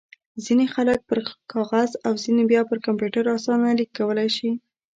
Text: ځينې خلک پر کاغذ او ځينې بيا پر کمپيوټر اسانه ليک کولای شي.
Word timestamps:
ځينې 0.43 0.65
خلک 0.73 0.99
پر 1.09 1.19
کاغذ 1.51 1.91
او 2.05 2.13
ځينې 2.23 2.43
بيا 2.51 2.61
پر 2.69 2.77
کمپيوټر 2.85 3.23
اسانه 3.37 3.69
ليک 3.77 3.89
کولای 3.99 4.29
شي. 4.37 4.49